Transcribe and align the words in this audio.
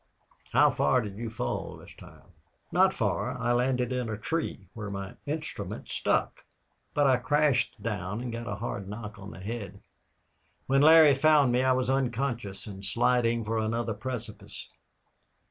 How 0.51 0.71
far 0.71 1.01
did 1.01 1.15
you 1.19 1.29
fall 1.29 1.77
this 1.77 1.93
time?" 1.93 2.31
"Not 2.71 2.91
far. 2.91 3.37
I 3.37 3.51
landed 3.53 3.91
in 3.93 4.09
a 4.09 4.17
tree, 4.17 4.67
where 4.73 4.89
my 4.89 5.13
instrument 5.27 5.89
stuck. 5.89 6.43
But 6.95 7.05
I 7.05 7.17
crashed 7.17 7.83
down, 7.83 8.19
and 8.19 8.31
got 8.33 8.47
a 8.47 8.55
hard 8.55 8.89
knock 8.89 9.19
on 9.19 9.29
the 9.29 9.39
head. 9.39 9.79
When 10.65 10.81
Larry 10.81 11.13
found 11.13 11.51
me 11.51 11.61
I 11.63 11.73
was 11.73 11.87
unconscious 11.87 12.65
and 12.65 12.83
sliding 12.83 13.43
for 13.45 13.59
another 13.59 13.93
precipice." 13.93 14.69